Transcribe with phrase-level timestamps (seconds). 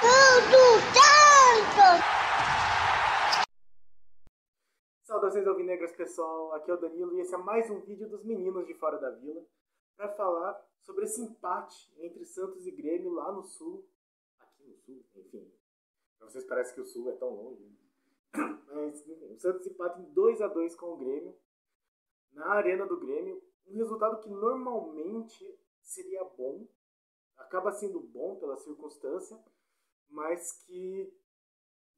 [0.00, 1.82] Tudo tanto!
[5.02, 6.54] Saudações alvinegras, pessoal.
[6.54, 9.10] Aqui é o Danilo e esse é mais um vídeo dos meninos de fora da
[9.10, 9.44] vila
[9.96, 13.88] para falar sobre esse empate entre Santos e Grêmio lá no sul.
[14.38, 15.52] Aqui no sul, enfim.
[16.16, 17.64] Pra vocês parece que o sul é tão longe.
[17.64, 17.76] Né?
[18.70, 21.34] Mas, enfim, o Santos empata em 2 a 2 com o Grêmio
[22.30, 23.42] na arena do Grêmio.
[23.66, 26.68] Um resultado que normalmente seria bom,
[27.36, 29.36] acaba sendo bom pela circunstância,
[30.08, 31.12] mas que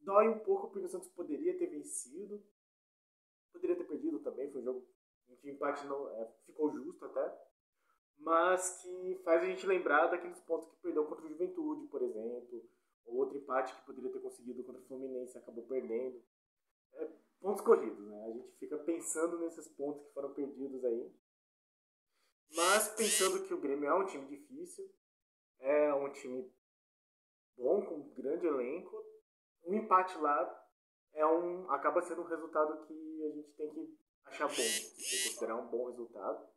[0.01, 2.43] dói um pouco porque o Santos poderia ter vencido,
[3.53, 4.89] poderia ter perdido também, foi um jogo
[5.29, 7.39] em que o empate não é, ficou justo até,
[8.19, 12.69] mas que faz a gente lembrar daqueles pontos que perdeu contra o Juventude, por exemplo,
[13.07, 16.23] ou outro empate que poderia ter conseguido contra o Fluminense, acabou perdendo.
[16.95, 17.09] É,
[17.41, 18.25] pontos corridos, né?
[18.25, 21.11] A gente fica pensando nesses pontos que foram perdidos aí.
[22.55, 24.91] Mas pensando que o Grêmio é um time difícil,
[25.61, 26.53] é um time
[27.61, 29.05] bom, com um grande elenco,
[29.65, 30.67] um empate lá
[31.13, 35.57] é um, acaba sendo um resultado que a gente tem que achar bom, que considerar
[35.57, 36.49] um bom resultado.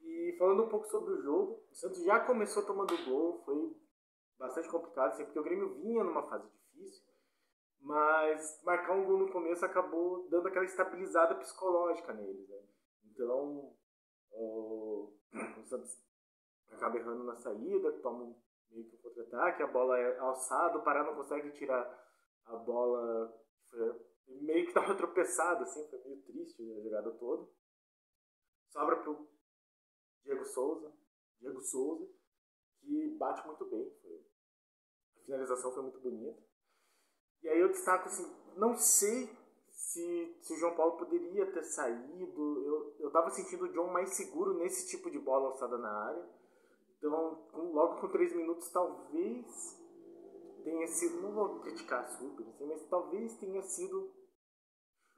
[0.00, 3.76] E falando um pouco sobre o jogo, o Santos já começou tomando gol, foi
[4.38, 7.04] bastante complicado, assim, porque o Grêmio vinha numa fase difícil,
[7.80, 12.48] mas marcar um gol no começo acabou dando aquela estabilizada psicológica neles.
[12.48, 12.62] Né?
[13.04, 13.74] Então,
[14.30, 15.12] o,
[15.58, 16.02] o Santos
[16.70, 18.34] acaba errando na saída, toma
[18.70, 21.82] meio que um contra-ataque, a bola é alçada, o Pará não consegue tirar
[22.46, 23.32] a bola,
[24.26, 27.48] meio que estava tropeçado, assim, foi meio triste a jogada toda.
[28.68, 29.28] Sobra pro
[30.24, 30.92] Diego Souza,
[31.40, 32.08] Diego Souza,
[32.80, 33.92] que bate muito bem.
[35.16, 36.40] A finalização foi muito bonita.
[37.42, 39.28] E aí eu destaco assim, não sei
[39.70, 42.64] se, se o João Paulo poderia ter saído.
[42.64, 46.39] Eu, eu sentindo o John mais seguro nesse tipo de bola alçada na área.
[47.00, 49.80] Então, com, logo com três minutos, talvez
[50.62, 54.12] tenha sido, não vou criticar super, assim, mas talvez tenha sido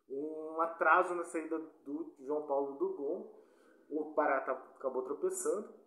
[0.08, 3.42] um atraso na saída do João Paulo do gol.
[3.90, 5.82] O Pará tá, acabou tropeçando.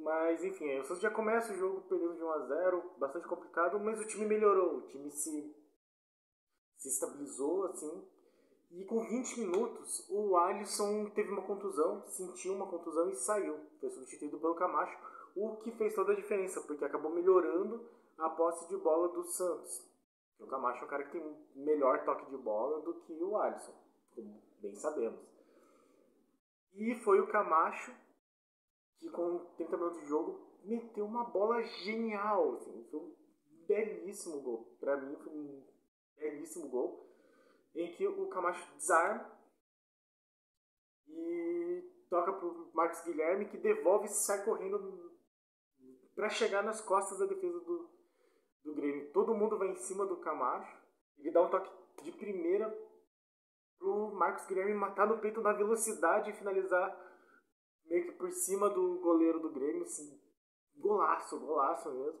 [0.00, 3.26] Mas enfim, aí o Santos já começa o jogo perdendo de 1 a 0 bastante
[3.28, 5.56] complicado, mas o time melhorou, o time se,
[6.76, 8.06] se estabilizou assim.
[8.72, 13.58] E com 20 minutos, o Alisson teve uma contusão, sentiu uma contusão e saiu.
[13.80, 14.98] Foi substituído pelo Camacho,
[15.36, 17.86] o que fez toda a diferença, porque acabou melhorando
[18.16, 19.86] a posse de bola do Santos.
[20.38, 23.74] O Camacho é um cara que tem melhor toque de bola do que o Alisson,
[24.14, 25.20] como bem sabemos.
[26.74, 27.94] E foi o Camacho
[28.98, 32.54] que com 30 minutos de jogo meteu uma bola genial.
[32.54, 33.14] Assim, foi um
[33.66, 34.76] belíssimo gol.
[34.80, 35.62] Para mim foi um
[36.16, 37.06] belíssimo gol.
[37.74, 39.30] Em que o Camacho desarma
[41.08, 44.78] e toca pro Marcos Guilherme que devolve e sai correndo
[46.16, 47.90] para chegar nas costas da defesa do,
[48.64, 49.12] do Grêmio.
[49.12, 50.74] Todo mundo vai em cima do Camacho.
[51.18, 51.70] Ele dá um toque
[52.02, 52.68] de primeira
[53.78, 56.98] pro Marcos Guilherme matar no peito na velocidade e finalizar
[57.84, 60.18] meio que por cima do goleiro do Grêmio, assim,
[60.76, 62.20] golaço, golaço mesmo.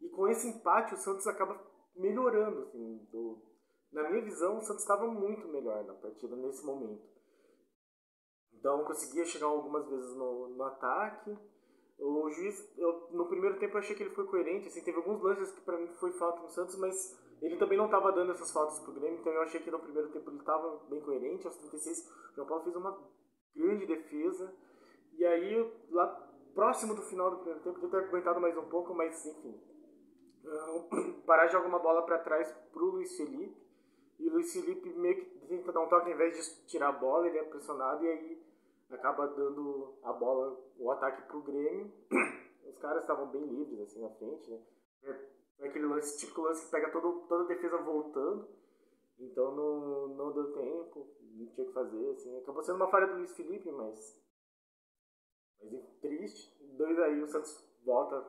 [0.00, 1.58] E com esse empate o Santos acaba
[1.94, 3.40] melhorando, assim, do...
[3.92, 7.06] na minha visão o Santos estava muito melhor na partida nesse momento.
[8.52, 11.38] Então conseguia chegar algumas vezes no, no ataque.
[11.98, 15.20] O juiz, eu, no primeiro tempo eu achei que ele foi coerente, assim, teve alguns
[15.20, 18.52] lances que para mim foi falta no Santos, mas ele também não estava dando essas
[18.52, 21.46] faltas pro Grêmio, então eu achei que no primeiro tempo ele estava bem coerente.
[21.46, 22.98] Aos 36, o João Paulo fez uma
[23.54, 24.52] grande defesa.
[25.16, 26.06] E aí, lá
[26.54, 29.60] próximo do final do primeiro tempo, podia ter aguentado mais um pouco, mas enfim.
[30.44, 33.56] Uh, Pará joga uma bola para trás pro Luiz Felipe.
[34.18, 36.92] E o Luiz Felipe meio que tenta dar um toque, ao invés de tirar a
[36.92, 38.47] bola, ele é pressionado e aí
[38.90, 41.92] acaba dando a bola, o ataque pro Grêmio.
[42.66, 44.62] Os caras estavam bem livres assim na frente, né?
[45.60, 48.48] É aquele lance, típico lance que pega todo, toda a defesa voltando.
[49.18, 52.38] Então não, não deu tempo não tinha que fazer, assim.
[52.38, 54.20] Acabou sendo uma falha do Luiz Felipe, mas.
[55.60, 56.56] Mas triste.
[56.76, 58.24] Dois aí, o Santos volta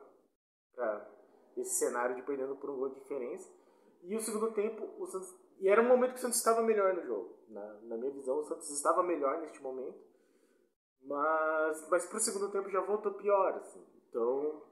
[0.74, 1.10] para
[1.56, 3.50] esse cenário de perdendo por um gol de diferença.
[4.02, 5.34] E o segundo tempo, o Santos.
[5.58, 7.36] E era um momento que o Santos estava melhor no jogo.
[7.48, 9.98] Na, na minha visão, o Santos estava melhor neste momento.
[11.02, 13.84] Mas, mas pro segundo tempo já voltou pior, assim.
[14.08, 14.62] Então,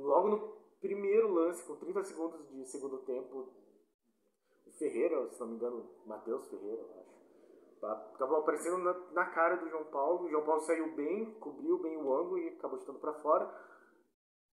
[0.00, 3.48] logo no primeiro lance, com 30 segundos de segundo tempo,
[4.66, 7.22] o Ferreira, se não me engano, Matheus Ferreira, acho
[7.82, 10.24] Acabou aparecendo na, na, cara do João Paulo.
[10.24, 13.52] O João Paulo saiu bem, cobriu bem o ângulo e acabou chutando para fora.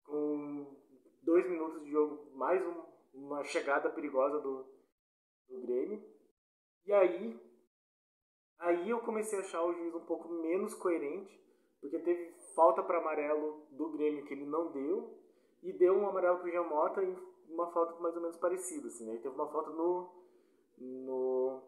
[0.04, 0.76] Com
[1.22, 2.84] dois minutos de jogo, mais um,
[3.14, 4.64] uma chegada perigosa do,
[5.48, 6.04] do Grêmio.
[6.84, 7.40] E aí,
[8.58, 11.40] aí eu comecei a achar o juiz um pouco menos coerente,
[11.80, 15.16] porque teve falta para amarelo do Grêmio que ele não deu,
[15.62, 17.16] e deu um amarelo pro Giamota e
[17.48, 19.14] uma falta mais ou menos parecida, assim, né?
[19.14, 20.10] E teve uma falta no,
[20.78, 21.62] no,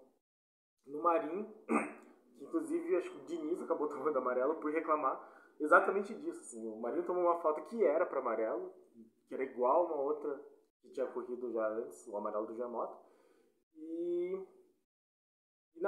[0.86, 1.52] no Marinho,
[2.36, 6.68] que inclusive acho que o Diniz acabou tomando amarelo por reclamar exatamente disso, assim.
[6.68, 8.72] O Marinho tomou uma falta que era para amarelo,
[9.26, 10.40] que era igual uma outra
[10.80, 13.07] que tinha corrido já antes, o amarelo do Giamota, e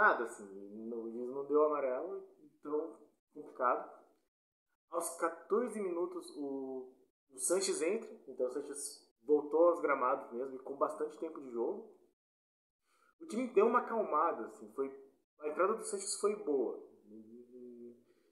[0.01, 2.27] nada, assim, o não deu amarelo,
[2.59, 2.97] então
[3.35, 4.01] complicado.
[4.91, 6.93] Aos 14 minutos o,
[7.33, 11.95] o Sanches entra, então o Sanches voltou aos gramados mesmo, com bastante tempo de jogo.
[13.21, 14.89] O time deu uma acalmada, assim, foi,
[15.41, 16.83] a entrada do Sanches foi boa.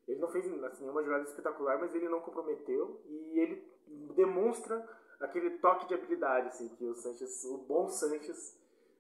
[0.09, 3.63] Ele não fez assim, nenhuma jogada espetacular, mas ele não comprometeu e ele
[4.17, 4.83] demonstra
[5.21, 8.59] aquele toque de habilidade assim, que o Sanches, o bom Sanches,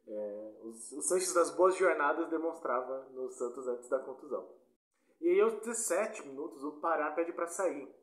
[0.08, 4.48] é, o Sanches das boas jornadas demonstrava no Santos antes da contusão.
[5.20, 7.94] E aí aos 17 minutos o Pará pede para sair.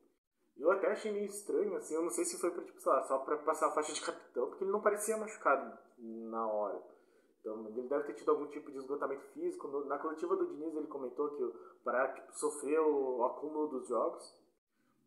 [0.58, 3.04] Eu até achei meio estranho, assim, eu não sei se foi pra, tipo, sei lá,
[3.04, 6.82] só pra passar a faixa de capitão, porque ele não parecia machucado na hora.
[7.40, 9.68] Então, ele deve ter tido algum tipo de esgotamento físico.
[9.86, 11.54] Na coletiva do Diniz, ele comentou que o
[11.84, 14.24] Pará tipo, sofreu o acúmulo dos jogos.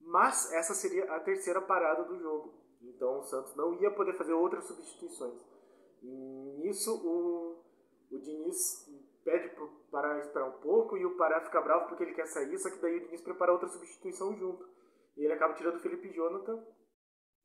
[0.00, 2.54] Mas essa seria a terceira parada do jogo.
[2.80, 5.57] Então, o Santos não ia poder fazer outras substituições.
[6.02, 7.64] Nisso, o,
[8.10, 8.88] o Diniz
[9.24, 12.26] pede para o Pará esperar um pouco e o Pará fica bravo porque ele quer
[12.26, 14.68] sair, só que daí o Diniz prepara outra substituição junto.
[15.16, 16.64] E ele acaba tirando o Felipe Jonathan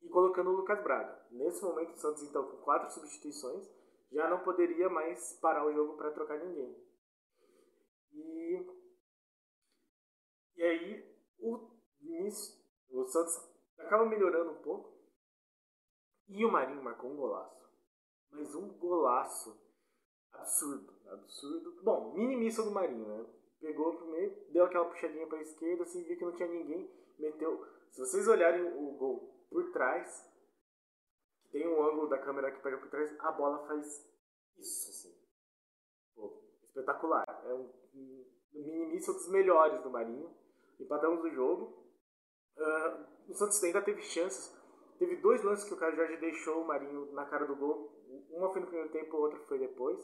[0.02, 1.26] e colocando o Lucas Braga.
[1.30, 3.68] Nesse momento, o Santos, então, com quatro substituições,
[4.12, 6.76] já não poderia mais parar o jogo para trocar ninguém.
[8.12, 8.66] E,
[10.56, 13.34] e aí, o, nisso, o Santos
[13.78, 14.94] acaba melhorando um pouco.
[16.28, 17.63] E o Marinho marcou um golaço.
[18.34, 19.56] Mas um golaço
[20.32, 21.82] absurdo, absurdo.
[21.82, 23.26] Bom, mini missa do Marinho, né?
[23.60, 27.64] Pegou primeiro, deu aquela puxadinha para a esquerda, assim, viu que não tinha ninguém meteu.
[27.90, 30.30] Se vocês olharem o gol por trás,
[31.52, 33.86] tem um ângulo da câmera que pega por trás, a bola faz
[34.58, 35.16] isso, assim.
[36.14, 37.24] Pô, espetacular.
[37.46, 40.34] É um, um minimício dos melhores do Marinho.
[40.80, 41.84] Empatamos o jogo.
[42.56, 44.52] Uh, o Santos ainda teve chances.
[44.98, 48.03] Teve dois lances que o Caio Jorge deixou o Marinho na cara do gol.
[48.30, 49.98] Uma foi no primeiro tempo, a outra foi depois.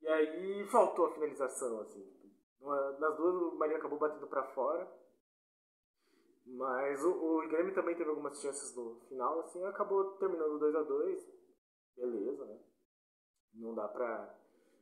[0.00, 2.04] E aí faltou a finalização, assim.
[2.98, 4.90] nas duas o Marinho acabou batendo para fora.
[6.44, 10.82] Mas o, o Grêmio também teve algumas chances no final, assim, acabou terminando 2 a
[10.82, 11.42] 2
[11.96, 12.58] Beleza, né?
[13.54, 14.38] Não dá pra.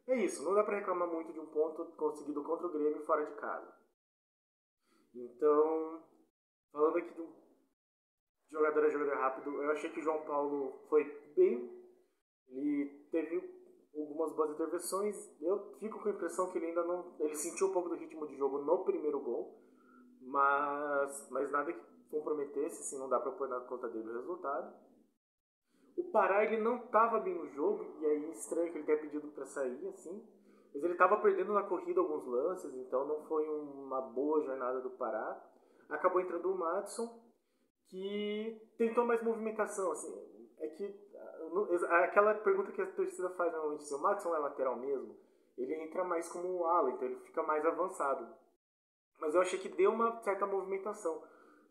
[0.07, 3.27] É isso, não dá pra reclamar muito de um ponto conseguido contra o Grêmio fora
[3.27, 3.73] de casa.
[5.15, 6.03] Então,
[6.73, 7.33] falando aqui um
[8.51, 11.05] jogador a jogador rápido, eu achei que o João Paulo foi
[11.37, 11.80] bem.
[12.51, 13.61] Ele teve
[13.97, 15.17] algumas boas intervenções.
[15.41, 17.15] Eu fico com a impressão que ele ainda não.
[17.19, 19.61] Ele sentiu um pouco do ritmo de jogo no primeiro gol
[20.31, 21.81] mas, mas nada que
[22.11, 24.75] comprometesse, assim, não dá para pôr na conta dele o resultado.
[25.97, 29.29] O Pará ele não estava bem no jogo, e aí estranho que ele tenha pedido
[29.29, 30.25] para sair, assim.
[30.73, 34.91] Mas ele estava perdendo na corrida alguns lances, então não foi uma boa jornada do
[34.91, 35.45] Pará.
[35.89, 37.21] Acabou entrando o Madison,
[37.89, 40.15] que tentou mais movimentação, assim.
[40.61, 41.10] É que
[42.03, 45.17] aquela pergunta que a torcida faz normalmente, se o Madison é lateral mesmo,
[45.57, 48.27] ele entra mais como ala, então ele fica mais avançado.
[49.19, 51.23] Mas eu achei que deu uma certa movimentação.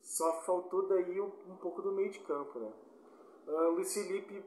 [0.01, 2.71] Só faltou daí um, pouco do meio de campo, né?
[3.47, 4.43] Uh, Luiz Felipe,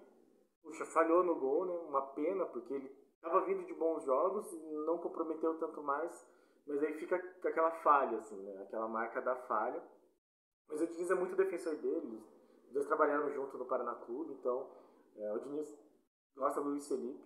[0.63, 1.77] puxa, falhou no gol, né?
[1.89, 4.47] Uma pena, porque ele estava vindo de bons jogos,
[4.87, 6.27] não comprometeu tanto mais,
[6.67, 8.63] mas aí fica aquela falha, assim, né?
[8.63, 9.83] Aquela marca da falha.
[10.69, 12.23] Mas o Diniz é muito defensor dele,
[12.67, 14.71] os dois trabalharam junto no Paraná Clube, então
[15.17, 15.79] é, o Diniz
[16.37, 17.23] gosta do Luiz Felipe.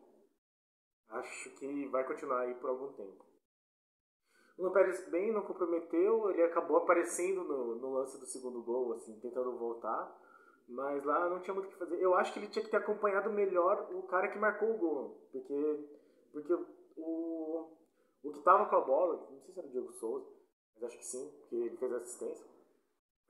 [1.09, 3.25] Acho que vai continuar aí por algum tempo.
[4.59, 4.73] O Luan
[5.11, 10.17] bem não comprometeu, ele acabou aparecendo no, no lance do segundo gol, assim, tentando voltar.
[10.69, 12.01] Mas lá não tinha muito o que fazer.
[12.01, 15.29] Eu acho que ele tinha que ter acompanhado melhor o cara que marcou o gol.
[15.31, 15.89] Porque,
[16.33, 16.53] porque
[16.97, 17.71] o,
[18.25, 20.27] o que tava com a bola, não sei se era o Diego Souza,
[20.75, 22.47] mas acho que sim, porque ele fez assistência.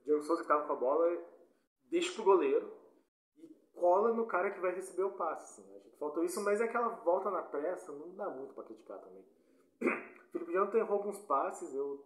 [0.01, 1.23] O Diego Souza que tava com a bola,
[1.91, 2.71] deixa pro goleiro
[3.79, 5.61] cola no cara que vai receber o passe.
[5.61, 5.75] Assim.
[5.75, 8.99] Acho que faltou isso, mas é aquela volta na pressa, não dá muito para criticar
[8.99, 9.25] também.
[10.31, 12.03] Felipe Jonathan errou alguns passes, eu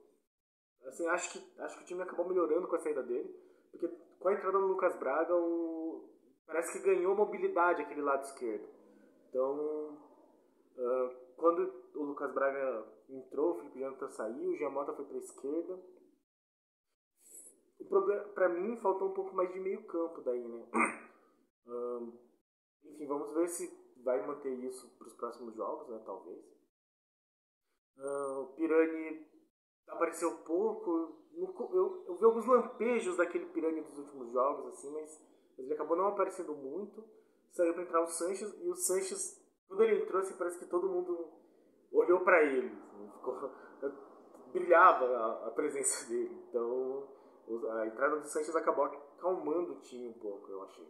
[0.86, 3.30] assim, acho que, acho que o time acabou melhorando com a saída dele,
[3.72, 3.88] porque
[4.20, 6.10] com a entrada do Lucas Braga, o,
[6.46, 8.68] parece que ganhou mobilidade aquele lado esquerdo.
[9.30, 9.98] Então,
[10.78, 15.20] uh, quando o Lucas Braga entrou, o Felipe Jonathan saiu, o Giamota foi para a
[15.20, 15.80] esquerda.
[17.80, 20.68] O problema, para mim, faltou um pouco mais de meio campo daí, né?
[22.84, 23.72] Enfim, vamos ver se
[24.04, 26.02] vai manter isso para os próximos jogos, né?
[26.06, 26.44] Talvez.
[27.98, 29.28] Uh, o Pirani
[29.88, 31.20] apareceu pouco.
[31.34, 35.98] Eu, eu vi alguns lampejos daquele Pirani dos últimos jogos, assim, mas mas ele acabou
[35.98, 37.04] não aparecendo muito.
[37.52, 40.90] Saiu para entrar o Sanches e o Sanches, quando ele entrou, assim, parece que todo
[40.90, 41.30] mundo
[41.92, 42.68] olhou para ele.
[42.68, 43.52] Assim, ficou,
[44.54, 46.46] brilhava a, a, presença dele.
[46.50, 47.08] Então
[47.72, 50.88] a entrada do Sanches acabou acalmando o time um pouco, eu achei.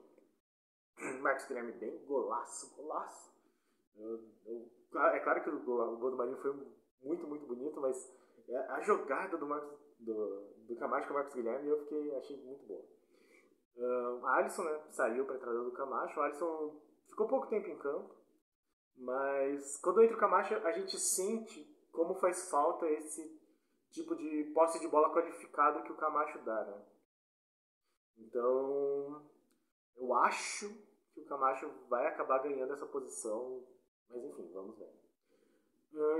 [1.21, 3.31] Marcos Guilherme bem, golaço, golaço.
[3.97, 6.53] Eu, eu, é claro que o gol, o gol do Marinho foi
[7.03, 8.11] muito, muito bonito, mas
[8.47, 12.37] é, a jogada do Marcos do, do Camacho com o Marcos Guilherme eu fiquei, achei
[12.37, 12.85] muito boa.
[13.75, 16.19] Uh, Alisson né, saiu para a entrada do Camacho.
[16.19, 18.15] O Alisson ficou pouco tempo em campo,
[18.97, 23.39] mas quando entra o Camacho, a gente sente como faz falta esse
[23.91, 26.63] tipo de posse de bola qualificado que o Camacho dá.
[26.63, 26.81] Né?
[28.17, 29.25] Então,
[29.97, 30.71] eu acho
[31.13, 33.63] que o Camacho vai acabar ganhando essa posição,
[34.09, 35.01] mas enfim, vamos ver.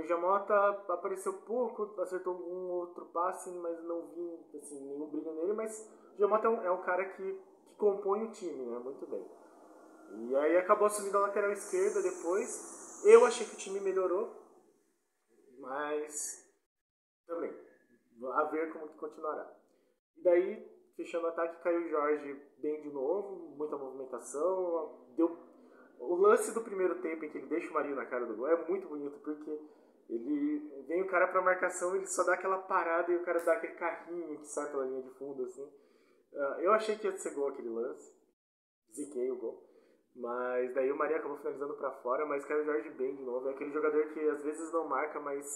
[0.06, 0.54] Jamota
[0.88, 6.46] apareceu pouco, acertou um outro passe, mas não vi assim, nenhum brilho nele, mas Jamota
[6.46, 8.78] é um, é um cara que, que compõe o time, né?
[8.78, 9.26] Muito bem.
[10.14, 13.02] E aí acabou assumindo a lateral esquerda depois.
[13.04, 14.30] Eu achei que o time melhorou,
[15.58, 16.46] mas
[17.26, 17.52] também,
[18.34, 19.56] a ver como que continuará.
[20.18, 25.36] E daí, fechando o ataque, caiu o Jorge bem de novo, muita movimentação, deu
[25.98, 28.48] o lance do primeiro tempo em que ele deixa o Marinho na cara do gol
[28.48, 29.58] é muito bonito, porque
[30.08, 33.52] ele vem o cara pra marcação, ele só dá aquela parada e o cara dá
[33.54, 35.62] aquele carrinho que sai pela linha de fundo, assim.
[35.62, 38.12] Uh, eu achei que ia ser gol aquele lance.
[38.92, 39.62] Ziquei o gol.
[40.14, 43.48] Mas daí o Marinho acabou finalizando para fora, mas caiu o Jorge bem de novo.
[43.48, 45.46] É aquele jogador que às vezes não marca, mas,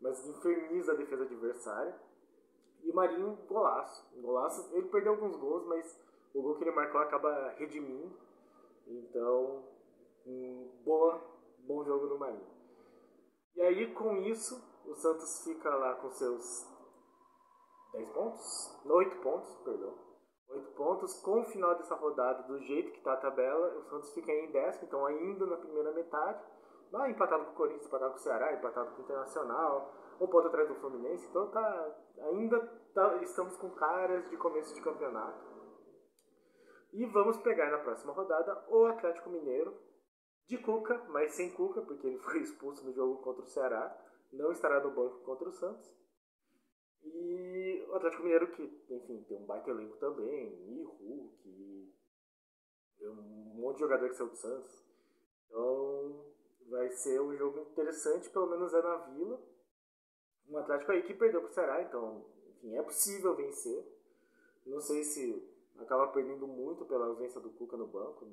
[0.00, 1.94] mas inferniza a defesa adversária.
[2.82, 4.08] E o Marinho, golaço.
[4.20, 4.74] Golaço.
[4.74, 6.00] Ele perdeu alguns gols, mas
[6.34, 8.16] o gol que ele marcou acaba redimindo.
[8.86, 9.64] Então,
[10.84, 11.20] boa,
[11.60, 12.46] bom jogo do Marinho.
[13.54, 14.54] E aí, com isso,
[14.86, 16.66] o Santos fica lá com seus
[17.92, 18.80] 10 pontos?
[18.84, 19.94] 8 pontos, perdão.
[20.48, 21.20] 8 pontos.
[21.22, 24.50] Com o final dessa rodada, do jeito que está a tabela, o Santos fica em
[24.50, 26.42] décimo, então ainda na primeira metade.
[26.92, 30.48] Lá empatado com o Corinthians, empatado com o Ceará, empatado com o Internacional, um ponto
[30.48, 31.26] atrás do Fluminense.
[31.28, 31.96] Então tá,
[32.30, 32.60] ainda
[32.94, 35.48] tá, estamos com caras de começo de campeonato.
[36.92, 39.76] E vamos pegar na próxima rodada o Atlético Mineiro,
[40.46, 43.96] de Cuca, mas sem Cuca, porque ele foi expulso no jogo contra o Ceará.
[44.32, 45.88] Não estará no banco contra o Santos.
[47.02, 53.54] E o Atlético Mineiro, que, enfim, tem um baita elenco também, e Hulk, e um
[53.54, 54.84] monte de jogador que saiu do Santos.
[55.46, 56.26] Então,
[56.68, 59.40] vai ser um jogo interessante, pelo menos é na Vila.
[60.50, 63.86] Um Atlético aí que perdeu pro Ceará, então, enfim, é possível vencer.
[64.66, 68.26] Não sei se acaba perdendo muito pela ausência do Cuca no banco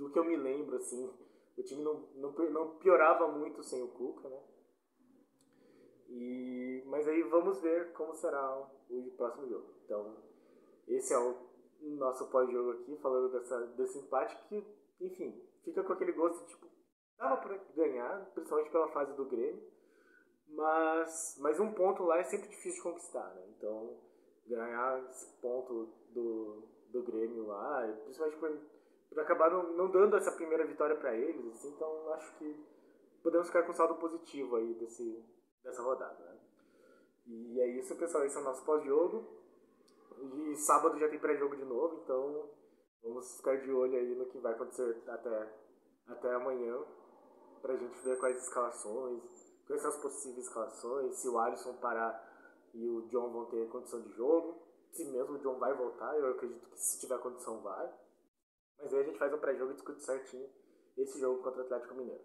[0.00, 1.10] do que eu me lembro, assim,
[1.58, 4.40] o time não, não, não piorava muito sem o Cuca, né?
[6.08, 9.66] E, mas aí vamos ver como será o próximo jogo.
[9.84, 10.16] Então,
[10.88, 11.36] esse é o
[11.82, 14.66] nosso pós-jogo aqui, falando dessa, desse empate que,
[15.02, 16.66] enfim, fica com aquele gosto, tipo,
[17.20, 19.62] dava para ganhar, principalmente pela fase do Grêmio,
[20.48, 23.46] mas, mas um ponto lá é sempre difícil de conquistar, né?
[23.56, 24.00] Então,
[24.46, 30.66] ganhar esse ponto do, do Grêmio lá, principalmente por acabar não, não dando essa primeira
[30.66, 31.46] vitória para eles.
[31.54, 32.66] Assim, então acho que
[33.22, 35.24] podemos ficar com um saldo positivo aí desse,
[35.62, 36.18] dessa rodada.
[36.24, 36.38] Né?
[37.26, 38.24] E é isso, pessoal.
[38.24, 39.38] Esse é o nosso pós-jogo.
[40.22, 42.50] E sábado já tem pré-jogo de novo, então
[43.02, 45.48] vamos ficar de olho aí no que vai acontecer até,
[46.08, 46.84] até amanhã.
[47.60, 49.22] Pra gente ver quais escalações,
[49.66, 52.28] quais são as possíveis escalações, se o Alisson parar
[52.74, 54.62] e o John vão ter condição de jogo.
[54.92, 57.92] Se mesmo o John vai voltar, eu acredito que se tiver condição vai.
[58.78, 60.48] Mas aí a gente faz um pré-jogo e discute certinho
[60.96, 62.22] esse jogo contra o Atlético Mineiro.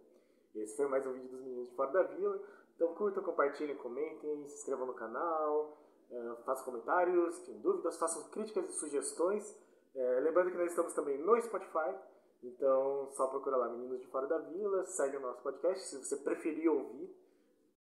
[0.56, 2.42] Esse foi mais um vídeo dos meninos de fora da vila.
[2.75, 5.77] Então curtam, compartilhem, comentem, se inscrevam no canal,
[6.10, 9.50] uh, façam comentários, tenham dúvidas, façam críticas e sugestões.
[9.94, 11.96] Uh, lembrando que nós estamos também no Spotify,
[12.44, 16.18] então só procura lá Meninos de Fora da Vila, segue o nosso podcast, se você
[16.18, 17.15] preferir ouvir,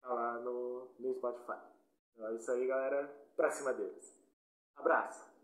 [0.01, 1.59] tá lá no, no Spotify.
[2.13, 3.27] Então é isso aí, galera.
[3.35, 4.17] Pra cima deles.
[4.75, 5.36] Abraço!